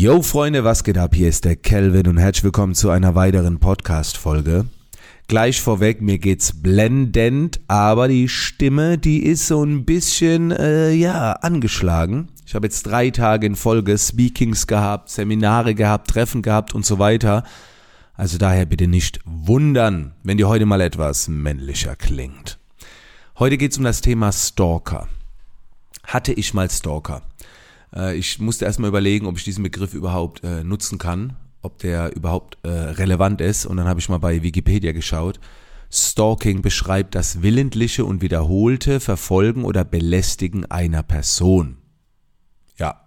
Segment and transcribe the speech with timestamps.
[0.00, 1.16] Yo Freunde, was geht ab?
[1.16, 4.66] Hier ist der Kelvin und herzlich willkommen zu einer weiteren Podcast-Folge.
[5.26, 11.32] Gleich vorweg, mir geht's blendend, aber die Stimme, die ist so ein bisschen, äh, ja,
[11.32, 12.28] angeschlagen.
[12.46, 17.00] Ich habe jetzt drei Tage in Folge Speakings gehabt, Seminare gehabt, Treffen gehabt und so
[17.00, 17.42] weiter.
[18.14, 22.60] Also daher bitte nicht wundern, wenn die heute mal etwas männlicher klingt.
[23.36, 25.08] Heute geht's um das Thema Stalker.
[26.04, 27.22] Hatte ich mal Stalker?
[27.94, 32.14] Äh, ich musste erstmal überlegen, ob ich diesen Begriff überhaupt äh, nutzen kann, ob der
[32.14, 33.66] überhaupt äh, relevant ist.
[33.66, 35.40] Und dann habe ich mal bei Wikipedia geschaut.
[35.90, 41.78] Stalking beschreibt das willentliche und wiederholte Verfolgen oder Belästigen einer Person.
[42.78, 43.00] Ja.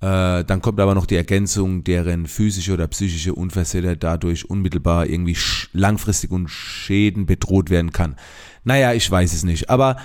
[0.00, 5.36] Äh, dann kommt aber noch die Ergänzung, deren physische oder psychische Unversehrtheit dadurch unmittelbar irgendwie
[5.72, 8.16] langfristig und Schäden bedroht werden kann.
[8.64, 9.70] Naja, ich weiß es nicht.
[9.70, 9.96] Aber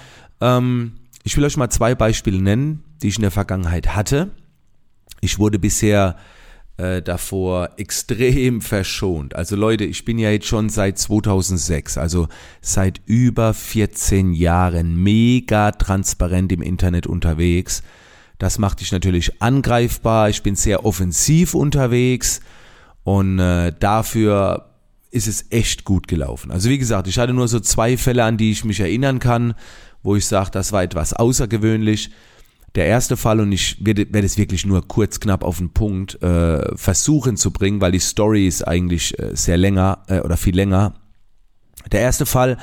[0.41, 4.31] ähm, ich will euch mal zwei Beispiele nennen, die ich in der Vergangenheit hatte.
[5.21, 6.15] Ich wurde bisher
[6.77, 9.35] äh, davor extrem verschont.
[9.35, 12.27] Also Leute, ich bin ja jetzt schon seit 2006, also
[12.61, 17.83] seit über 14 Jahren mega transparent im Internet unterwegs.
[18.39, 20.29] Das macht dich natürlich angreifbar.
[20.29, 22.41] Ich bin sehr offensiv unterwegs
[23.03, 24.69] und äh, dafür
[25.11, 26.51] ist es echt gut gelaufen.
[26.51, 29.53] Also wie gesagt, ich hatte nur so zwei Fälle, an die ich mich erinnern kann,
[30.01, 32.09] wo ich sage, das war etwas außergewöhnlich
[32.75, 36.75] der erste Fall, und ich werde, es wirklich nur kurz knapp auf den Punkt äh,
[36.75, 40.93] versuchen zu bringen, weil die Story ist eigentlich äh, sehr länger äh, oder viel länger.
[41.91, 42.57] Der erste Fall,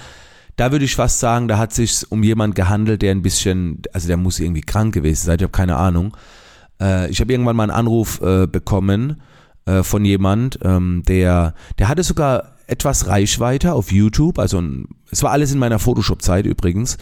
[0.57, 4.09] da würde ich fast sagen, da hat sich um jemand gehandelt, der ein bisschen, also
[4.09, 6.17] der muss irgendwie krank gewesen sein, ich habe keine Ahnung.
[6.81, 9.23] Äh, ich habe irgendwann mal einen Anruf äh, bekommen
[9.67, 15.23] äh, von jemand, ähm, der, der hatte sogar etwas Reichweite auf YouTube, also ein, es
[15.23, 16.99] war alles in meiner Photoshop-Zeit übrigens.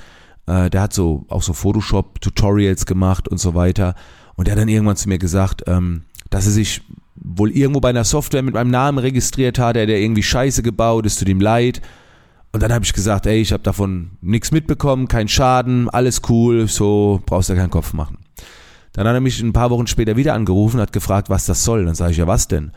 [0.49, 3.95] Äh, der hat so auch so Photoshop-Tutorials gemacht und so weiter.
[4.35, 6.83] Und der hat dann irgendwann zu mir gesagt, ähm, dass er sich
[7.15, 11.05] wohl irgendwo bei einer Software mit meinem Namen registriert hat, der hat irgendwie Scheiße gebaut,
[11.05, 11.83] es tut ihm leid.
[12.53, 16.67] Und dann habe ich gesagt, ey, ich habe davon nichts mitbekommen, kein Schaden, alles cool,
[16.67, 18.19] so brauchst du keinen Kopf machen.
[18.93, 21.84] Dann hat er mich ein paar Wochen später wieder angerufen, hat gefragt, was das soll.
[21.84, 22.72] Dann sage ich, ja, was denn?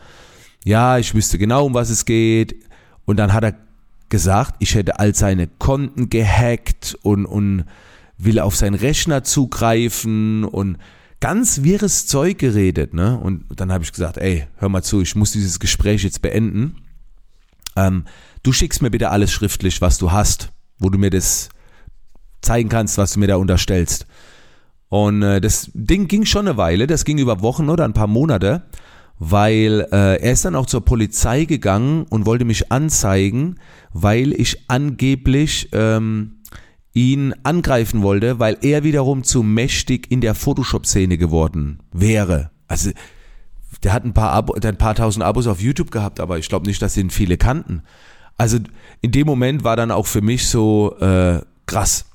[0.64, 2.54] Ja, ich wüsste genau, um was es geht.
[3.06, 3.54] Und dann hat er
[4.12, 7.64] gesagt, ich hätte all seine Konten gehackt und, und
[8.18, 10.76] will auf seinen Rechner zugreifen und
[11.18, 13.18] ganz wirres Zeug geredet, ne?
[13.18, 16.76] Und dann habe ich gesagt, ey, hör mal zu, ich muss dieses Gespräch jetzt beenden.
[17.74, 18.04] Ähm,
[18.42, 21.48] du schickst mir bitte alles schriftlich, was du hast, wo du mir das
[22.42, 24.06] zeigen kannst, was du mir da unterstellst.
[24.90, 28.08] Und äh, das Ding ging schon eine Weile, das ging über Wochen oder ein paar
[28.08, 28.64] Monate
[29.18, 33.56] weil äh, er ist dann auch zur Polizei gegangen und wollte mich anzeigen,
[33.92, 36.40] weil ich angeblich ähm,
[36.94, 42.50] ihn angreifen wollte, weil er wiederum zu mächtig in der Photoshop-Szene geworden wäre.
[42.68, 42.90] Also
[43.82, 46.38] der hat ein paar, Abo, der hat ein paar tausend Abos auf YouTube gehabt, aber
[46.38, 47.82] ich glaube nicht, dass ihn viele kannten.
[48.36, 48.58] Also
[49.00, 52.06] in dem Moment war dann auch für mich so äh, krass.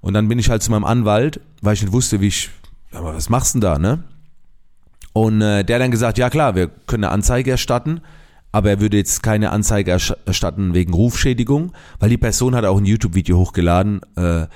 [0.00, 2.50] Und dann bin ich halt zu meinem Anwalt, weil ich nicht wusste, wie ich,
[2.92, 4.04] aber was machst du denn da, ne?
[5.16, 8.02] Und äh, der hat dann gesagt, ja klar, wir können eine Anzeige erstatten,
[8.52, 12.84] aber er würde jetzt keine Anzeige erstatten wegen Rufschädigung, weil die Person hat auch ein
[12.84, 14.46] YouTube-Video hochgeladen, äh,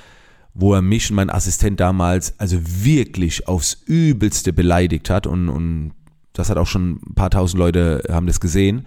[0.53, 5.93] wo er mich und meinen Assistent damals also wirklich aufs Übelste beleidigt hat und, und
[6.35, 8.87] das hat auch schon ein paar tausend Leute haben das gesehen.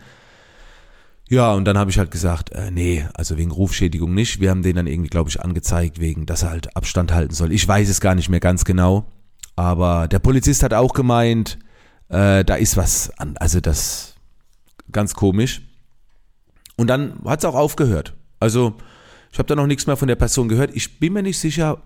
[1.27, 4.39] Ja, und dann habe ich halt gesagt, äh, nee, also wegen Rufschädigung nicht.
[4.39, 7.51] Wir haben den dann irgendwie, glaube ich, angezeigt, wegen, dass er halt Abstand halten soll.
[7.51, 9.07] Ich weiß es gar nicht mehr ganz genau.
[9.55, 11.57] Aber der Polizist hat auch gemeint,
[12.09, 13.35] äh, da ist was an.
[13.37, 14.15] Also das
[14.91, 15.61] ganz komisch.
[16.75, 18.13] Und dann hat es auch aufgehört.
[18.39, 18.75] Also
[19.31, 20.71] ich habe da noch nichts mehr von der Person gehört.
[20.73, 21.81] Ich bin mir nicht sicher,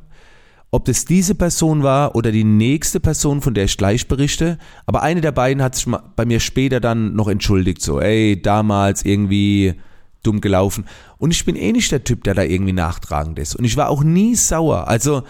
[0.69, 4.57] ob das diese Person war oder die nächste Person, von der ich gleich berichte.
[4.85, 7.81] Aber eine der beiden hat sich bei mir später dann noch entschuldigt.
[7.81, 9.75] So, ey, damals irgendwie
[10.23, 10.85] dumm gelaufen.
[11.17, 13.55] Und ich bin eh nicht der Typ, der da irgendwie nachtragend ist.
[13.55, 14.87] Und ich war auch nie sauer.
[14.87, 15.23] Also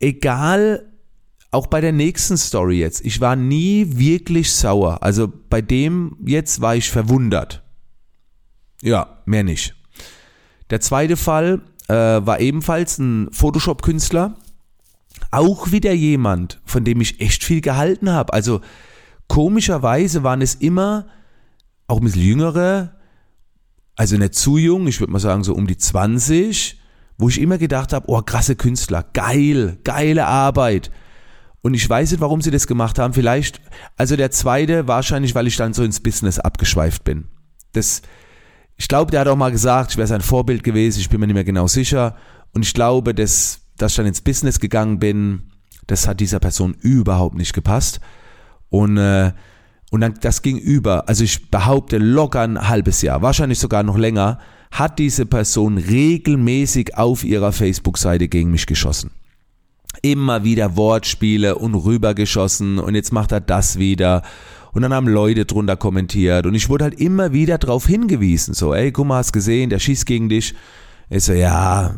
[0.00, 0.86] egal,
[1.54, 5.02] auch bei der nächsten Story jetzt, ich war nie wirklich sauer.
[5.02, 7.62] Also bei dem jetzt war ich verwundert.
[8.82, 9.74] Ja, mehr nicht.
[10.70, 14.36] Der zweite Fall äh, war ebenfalls ein Photoshop-Künstler.
[15.30, 18.32] Auch wieder jemand, von dem ich echt viel gehalten habe.
[18.32, 18.60] Also
[19.28, 21.06] komischerweise waren es immer
[21.86, 22.92] auch ein bisschen jüngere,
[23.96, 26.80] also nicht zu jung, ich würde mal sagen so um die 20,
[27.18, 30.90] wo ich immer gedacht habe, oh krasse Künstler, geil, geile Arbeit.
[31.64, 33.14] Und ich weiß nicht, warum sie das gemacht haben.
[33.14, 33.58] Vielleicht,
[33.96, 37.24] also der zweite, wahrscheinlich, weil ich dann so ins Business abgeschweift bin.
[37.72, 38.02] Das,
[38.76, 41.26] ich glaube, der hat auch mal gesagt, ich wäre sein Vorbild gewesen, ich bin mir
[41.26, 42.16] nicht mehr genau sicher.
[42.52, 45.44] Und ich glaube, dass, dass ich dann ins Business gegangen bin,
[45.86, 47.98] das hat dieser Person überhaupt nicht gepasst.
[48.68, 49.32] Und, äh,
[49.90, 51.08] und dann das ging über.
[51.08, 54.38] Also ich behaupte locker ein halbes Jahr, wahrscheinlich sogar noch länger,
[54.70, 59.12] hat diese Person regelmäßig auf ihrer Facebook-Seite gegen mich geschossen.
[60.02, 64.22] Immer wieder Wortspiele und rübergeschossen und jetzt macht er das wieder.
[64.72, 68.74] Und dann haben Leute drunter kommentiert und ich wurde halt immer wieder darauf hingewiesen, so,
[68.74, 70.54] ey, guck mal, hast gesehen, der schießt gegen dich.
[71.10, 71.94] Ich so, ja.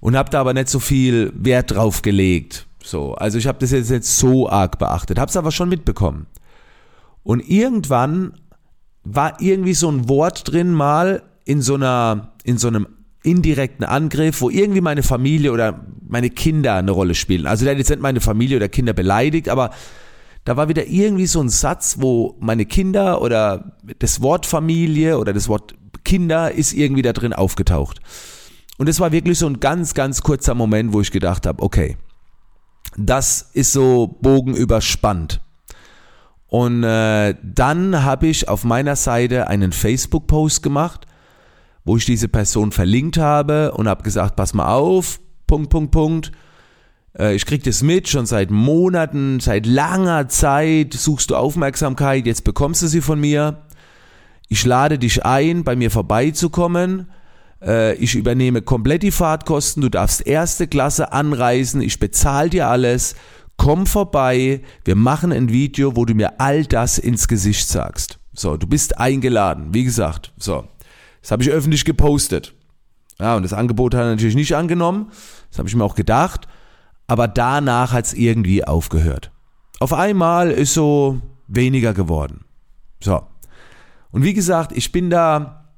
[0.00, 2.66] Und hab da aber nicht so viel Wert drauf gelegt.
[2.82, 6.26] So, also ich habe das jetzt nicht so arg beachtet, hab's aber schon mitbekommen.
[7.22, 8.34] Und irgendwann
[9.04, 12.86] war irgendwie so ein Wort drin mal in so einer, in so einem
[13.22, 17.46] indirekten Angriff, wo irgendwie meine Familie oder meine Kinder eine Rolle spielen.
[17.46, 19.70] Also der hat jetzt nicht meine Familie oder Kinder beleidigt, aber
[20.44, 25.32] da war wieder irgendwie so ein Satz, wo meine Kinder oder das Wort Familie oder
[25.32, 25.74] das Wort
[26.04, 28.00] Kinder ist irgendwie da drin aufgetaucht.
[28.78, 31.98] Und es war wirklich so ein ganz, ganz kurzer Moment, wo ich gedacht habe, okay,
[32.96, 35.40] das ist so Bogen überspannt.
[36.46, 41.06] Und äh, dann habe ich auf meiner Seite einen Facebook-Post gemacht,
[41.84, 46.32] wo ich diese Person verlinkt habe und habe gesagt, pass mal auf, Punkt, Punkt, Punkt.
[47.18, 52.44] Äh, ich krieg das mit, schon seit Monaten, seit langer Zeit suchst du Aufmerksamkeit, jetzt
[52.44, 53.62] bekommst du sie von mir.
[54.48, 57.08] Ich lade dich ein, bei mir vorbeizukommen.
[57.62, 63.14] Äh, ich übernehme komplett die Fahrtkosten, du darfst erste Klasse anreisen, ich bezahle dir alles
[63.60, 68.18] komm vorbei, wir machen ein Video, wo du mir all das ins Gesicht sagst.
[68.32, 70.32] So, du bist eingeladen, wie gesagt.
[70.38, 70.64] So,
[71.20, 72.54] das habe ich öffentlich gepostet.
[73.18, 75.10] Ja, und das Angebot hat er natürlich nicht angenommen.
[75.50, 76.48] Das habe ich mir auch gedacht.
[77.06, 79.30] Aber danach hat es irgendwie aufgehört.
[79.78, 82.44] Auf einmal ist so weniger geworden.
[83.02, 83.22] So.
[84.10, 85.70] Und wie gesagt, ich bin da,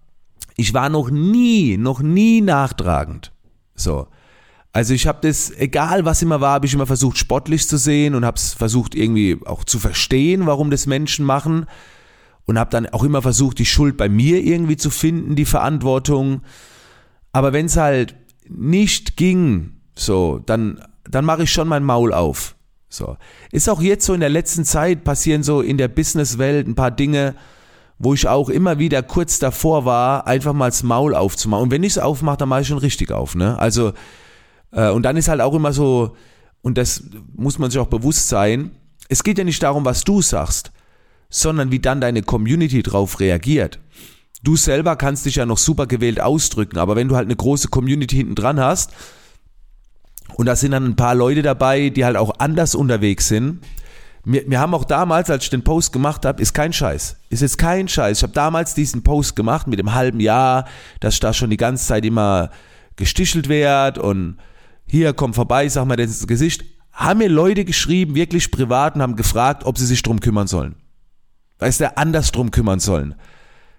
[0.56, 3.32] ich war noch nie, noch nie nachtragend.
[3.74, 4.08] So.
[4.72, 8.14] Also ich habe das, egal was immer war, habe ich immer versucht sportlich zu sehen
[8.14, 11.66] und habe es versucht irgendwie auch zu verstehen, warum das Menschen machen
[12.46, 16.42] und habe dann auch immer versucht, die Schuld bei mir irgendwie zu finden, die Verantwortung.
[17.32, 18.14] Aber wenn es halt
[18.48, 22.56] nicht ging, so, dann dann mache ich schon mein Maul auf.
[22.88, 23.16] So.
[23.50, 26.90] Ist auch jetzt so in der letzten Zeit passieren so in der Businesswelt ein paar
[26.90, 27.34] Dinge,
[27.98, 31.64] wo ich auch immer wieder kurz davor war, einfach mal das Maul aufzumachen.
[31.64, 33.58] Und wenn ich es aufmache, dann mache ich schon richtig auf, ne?
[33.58, 33.92] Also
[34.72, 36.16] äh, und dann ist halt auch immer so,
[36.62, 37.04] und das
[37.34, 38.72] muss man sich auch bewusst sein,
[39.08, 40.72] es geht ja nicht darum, was du sagst,
[41.32, 43.81] sondern wie dann deine Community drauf reagiert.
[44.44, 47.69] Du selber kannst dich ja noch super gewählt ausdrücken, aber wenn du halt eine große
[47.69, 48.93] Community hinten dran hast
[50.34, 53.61] und da sind dann ein paar Leute dabei, die halt auch anders unterwegs sind,
[54.25, 57.17] wir, wir haben auch damals, als ich den Post gemacht habe, ist kein Scheiß.
[57.31, 58.19] Ist jetzt kein Scheiß.
[58.19, 60.67] Ich habe damals diesen Post gemacht mit dem halben Jahr,
[61.00, 62.50] dass ich da schon die ganze Zeit immer
[62.96, 64.37] gestichelt werde und
[64.87, 69.17] hier, komm vorbei, sag mal das Gesicht, haben mir Leute geschrieben, wirklich privat, und haben
[69.17, 70.76] gefragt, ob sie sich drum kümmern sollen.
[71.62, 73.14] Weißt du, anders drum kümmern sollen.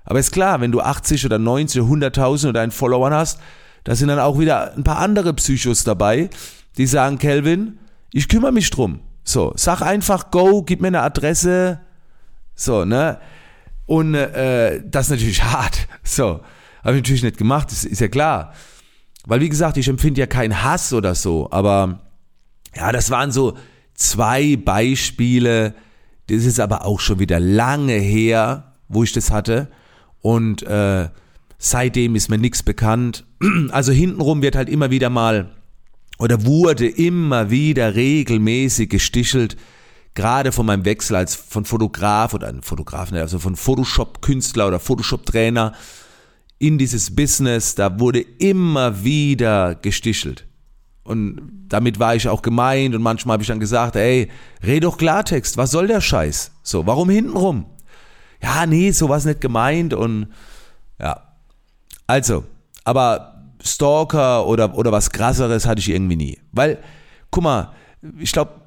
[0.06, 3.42] Aber ist klar, wenn du 80 oder 90 oder 100.000 oder einen Followern hast,
[3.84, 6.30] da sind dann auch wieder ein paar andere Psychos dabei,
[6.78, 7.78] die sagen, Kelvin,
[8.14, 9.02] ich kümmere mich drum.
[9.26, 11.82] So, sag einfach go, gib mir eine Adresse.
[12.56, 13.20] So, ne?
[13.86, 15.90] Und äh, das ist natürlich hart.
[16.04, 16.40] So,
[16.86, 18.54] habe ich natürlich nicht gemacht, das ist ja klar.
[19.26, 22.00] Weil wie gesagt, ich empfinde ja keinen Hass oder so, aber
[22.78, 23.58] ja, das waren so
[23.94, 25.76] zwei Beispiele.
[26.28, 29.70] Das ist aber auch schon wieder lange her, wo ich das hatte.
[30.22, 31.10] Und äh,
[31.58, 33.26] seitdem ist mir nichts bekannt.
[33.72, 35.50] Also hintenrum wird halt immer wieder mal
[36.18, 39.58] oder wurde immer wieder regelmäßig gestichelt,
[40.14, 44.80] gerade von meinem Wechsel als von Fotograf oder ein Fotograf, ne, also von Photoshop-Künstler oder
[44.80, 45.74] Photoshop-Trainer
[46.60, 50.46] in dieses Business, da wurde immer wieder gestichelt.
[51.04, 54.30] Und damit war ich auch gemeint und manchmal habe ich dann gesagt, ey,
[54.64, 56.52] red doch Klartext, was soll der Scheiß?
[56.64, 57.66] So, warum hintenrum?
[58.42, 60.28] Ja, nee, so war es nicht gemeint und
[61.00, 61.36] ja.
[62.08, 62.46] Also,
[62.84, 66.40] aber Stalker oder, oder was krasseres hatte ich irgendwie nie.
[66.52, 66.80] Weil,
[67.32, 67.74] guck mal,
[68.20, 68.62] ich glaube,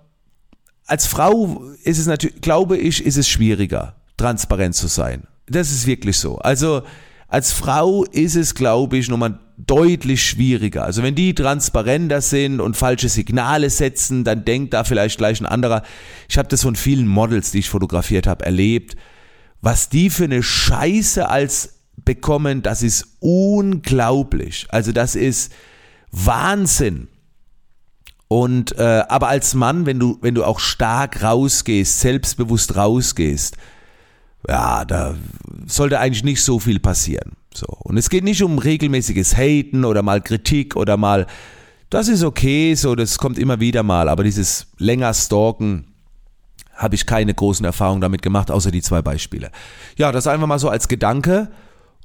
[0.87, 5.25] als Frau ist es natürlich, glaube ich, ist es schwieriger, transparent zu sein.
[5.47, 6.39] Das ist wirklich so.
[6.39, 6.83] Also,
[7.29, 10.85] als Frau ist es, glaube ich, nochmal deutlich schwieriger.
[10.85, 15.47] Also wenn die transparenter sind und falsche Signale setzen, dann denkt da vielleicht gleich ein
[15.47, 15.83] anderer.
[16.29, 18.97] Ich habe das von vielen Models, die ich fotografiert habe, erlebt.
[19.63, 24.67] Was die für eine Scheiße als bekommen, das ist unglaublich.
[24.69, 25.53] Also das ist
[26.11, 27.09] Wahnsinn.
[28.29, 33.57] Und äh, aber als Mann, wenn du wenn du auch stark rausgehst, selbstbewusst rausgehst,
[34.49, 35.15] ja, da
[35.67, 37.33] sollte eigentlich nicht so viel passieren.
[37.57, 37.67] So.
[37.67, 41.27] Und es geht nicht um regelmäßiges Haten oder mal Kritik oder mal,
[41.89, 45.87] das ist okay, so, das kommt immer wieder mal, aber dieses länger Stalken,
[46.75, 49.51] habe ich keine großen Erfahrungen damit gemacht, außer die zwei Beispiele.
[49.97, 51.49] Ja, das einfach mal so als Gedanke.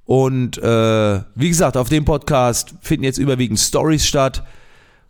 [0.05, 4.43] Und äh, wie gesagt, auf dem Podcast finden jetzt überwiegend Stories statt.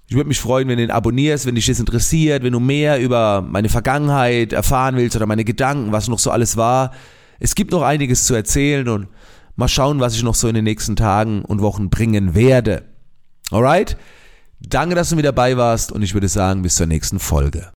[0.08, 3.00] Ich würde mich freuen, wenn du ihn abonnierst, wenn dich das interessiert, wenn du mehr
[3.00, 6.92] über meine Vergangenheit erfahren willst oder meine Gedanken, was noch so alles war.
[7.40, 9.08] Es gibt noch einiges zu erzählen und
[9.62, 12.84] mal schauen, was ich noch so in den nächsten Tagen und Wochen bringen werde.
[13.52, 13.96] Alright?
[14.60, 17.70] Danke, dass du mit dabei warst und ich würde sagen, bis zur nächsten Folge.